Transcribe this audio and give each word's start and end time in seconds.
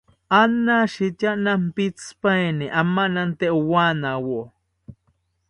Anashitya 0.41 1.31
nampitzipaini 1.43 2.65
amanante 2.81 3.45
owanawo 3.57 4.41